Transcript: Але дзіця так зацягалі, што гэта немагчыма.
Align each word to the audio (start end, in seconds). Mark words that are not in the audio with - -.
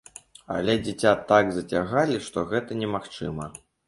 Але 0.53 0.73
дзіця 0.85 1.11
так 1.31 1.51
зацягалі, 1.57 2.15
што 2.29 2.45
гэта 2.55 2.79
немагчыма. 2.81 3.47